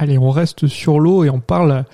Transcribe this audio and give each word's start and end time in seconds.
Allez, 0.00 0.16
on 0.16 0.30
reste 0.30 0.66
sur 0.66 0.98
l'eau 0.98 1.24
et 1.24 1.28
on 1.30 1.40
parle 1.40 1.84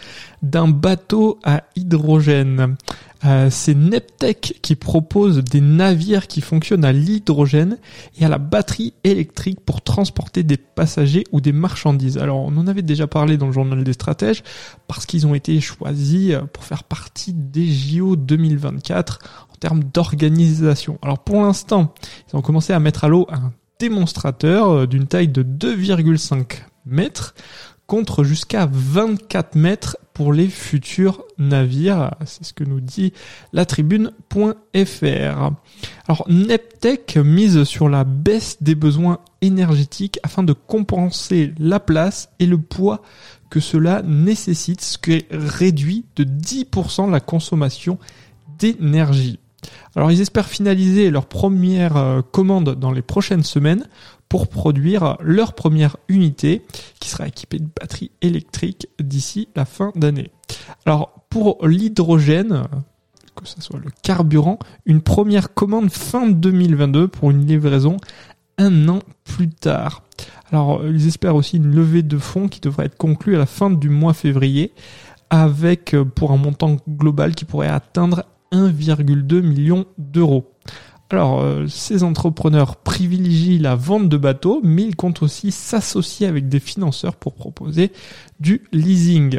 d'un 0.41 0.69
bateau 0.69 1.41
à 1.43 1.65
hydrogène. 1.75 2.77
Euh, 3.25 3.49
c'est 3.51 3.75
Neptech 3.75 4.61
qui 4.63 4.77
propose 4.77 5.43
des 5.43 5.61
navires 5.61 6.29
qui 6.29 6.41
fonctionnent 6.41 6.85
à 6.85 6.93
l'hydrogène 6.93 7.79
et 8.17 8.25
à 8.25 8.29
la 8.29 8.39
batterie 8.39 8.95
électrique 9.03 9.59
pour 9.59 9.83
transporter 9.83 10.45
des 10.45 10.57
passagers 10.57 11.25
ou 11.33 11.41
des 11.41 11.51
marchandises. 11.51 12.17
Alors, 12.17 12.37
on 12.37 12.57
en 12.57 12.69
avait 12.69 12.83
déjà 12.83 13.09
parlé 13.09 13.39
dans 13.39 13.47
le 13.47 13.53
journal 13.53 13.83
des 13.83 13.95
stratèges 13.95 14.45
parce 14.87 15.05
qu'ils 15.05 15.27
ont 15.27 15.35
été 15.35 15.61
choisis 15.61 16.37
pour 16.53 16.63
faire 16.63 16.85
partie 16.85 17.33
des 17.33 17.67
JO 17.67 18.15
2024 18.15 19.19
en 19.53 19.57
termes 19.57 19.83
d'organisation. 19.83 21.01
Alors, 21.03 21.19
pour 21.19 21.43
l'instant, 21.43 21.93
ils 22.33 22.37
ont 22.37 22.43
commencé 22.43 22.73
à 22.73 22.79
mettre 22.79 23.03
à 23.03 23.09
l'eau 23.09 23.27
un 23.33 23.51
démonstrateur 23.81 24.87
d'une 24.87 25.09
taille 25.09 25.27
de 25.27 25.43
2,5 25.43 26.63
mètres 26.87 27.35
contre 27.87 28.25
jusqu'à 28.25 28.69
24 28.71 29.55
mètres 29.55 29.97
pour 30.13 30.33
les 30.33 30.49
futurs 30.49 31.23
navires. 31.39 32.11
C'est 32.25 32.45
ce 32.45 32.53
que 32.53 32.65
nous 32.65 32.81
dit 32.81 33.13
la 33.53 33.65
tribune.fr. 33.65 35.51
Alors 36.09 36.25
Neptech 36.29 37.17
mise 37.17 37.65
sur 37.65 37.89
la 37.89 38.05
baisse 38.05 38.63
des 38.63 38.75
besoins 38.75 39.19
énergétiques 39.41 40.19
afin 40.23 40.43
de 40.43 40.53
compenser 40.53 41.53
la 41.59 41.81
place 41.81 42.31
et 42.39 42.47
le 42.47 42.59
poids 42.59 43.03
que 43.51 43.61
cela 43.61 44.03
nécessite, 44.03 44.81
ce 44.81 44.99
qui 44.99 45.25
réduit 45.31 46.05
de 46.17 46.25
10% 46.25 47.11
la 47.11 47.21
consommation 47.21 47.99
d'énergie. 48.59 49.39
Alors 49.95 50.11
ils 50.11 50.21
espèrent 50.21 50.49
finaliser 50.49 51.11
leur 51.11 51.27
première 51.27 51.97
euh, 51.97 52.23
commande 52.23 52.75
dans 52.75 52.93
les 52.93 53.03
prochaines 53.03 53.43
semaines 53.43 53.87
pour 54.29 54.49
produire 54.49 55.17
leur 55.21 55.55
première 55.55 55.97
unité 56.09 56.63
qui 57.01 57.09
sera 57.09 57.29
équipée 57.29 57.59
de 57.59 57.69
batteries 57.81 58.11
électriques 58.23 58.89
d'ici 59.01 59.49
la 59.55 59.65
fin 59.65 59.93
d'année. 59.95 60.31
Alors 60.85 61.13
pour 61.31 61.67
l'hydrogène, 61.67 62.65
que 63.35 63.47
ce 63.47 63.61
soit 63.61 63.79
le 63.79 63.91
carburant, 64.03 64.59
une 64.85 65.01
première 65.01 65.55
commande 65.55 65.91
fin 65.91 66.27
2022 66.27 67.09
pour 67.09 67.31
une 67.31 67.47
livraison 67.47 67.97
un 68.59 68.89
an 68.89 69.01
plus 69.25 69.49
tard. 69.49 70.03
Alors 70.51 70.87
ils 70.87 71.07
espèrent 71.07 71.37
aussi 71.37 71.57
une 71.57 71.75
levée 71.75 72.03
de 72.03 72.19
fonds 72.19 72.49
qui 72.49 72.61
devrait 72.61 72.87
être 72.87 72.97
conclue 72.97 73.37
à 73.37 73.39
la 73.39 73.47
fin 73.47 73.71
du 73.71 73.89
mois 73.89 74.15
février 74.15 74.73
avec 75.31 75.97
pour 76.15 76.33
un 76.33 76.37
montant 76.37 76.77
global 76.89 77.35
qui 77.35 77.45
pourrait 77.45 77.69
atteindre 77.69 78.25
1,2 78.53 79.41
million 79.41 79.87
d'euros. 79.99 80.53
Alors, 81.11 81.41
euh, 81.41 81.67
ces 81.69 82.03
entrepreneurs 82.03 82.77
privilégient 82.77 83.59
la 83.59 83.77
vente 83.77 84.09
de 84.09 84.17
bateaux, 84.17 84.61
mais 84.65 84.83
ils 84.83 84.97
comptent 84.97 85.23
aussi 85.23 85.53
s'associer 85.53 86.27
avec 86.27 86.49
des 86.49 86.59
financeurs 86.59 87.17
pour 87.17 87.35
proposer 87.35 87.93
du 88.41 88.65
leasing. 88.73 89.39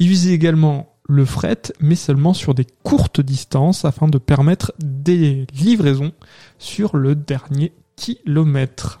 Ils 0.00 0.08
visent 0.08 0.28
également 0.28 0.96
le 1.08 1.24
fret, 1.24 1.72
mais 1.80 1.94
seulement 1.94 2.34
sur 2.34 2.54
des 2.54 2.66
courtes 2.82 3.20
distances 3.20 3.84
afin 3.84 4.08
de 4.08 4.18
permettre 4.18 4.72
des 4.80 5.46
livraisons 5.54 6.12
sur 6.58 6.96
le 6.96 7.14
dernier 7.14 7.72
kilomètre. 7.94 9.00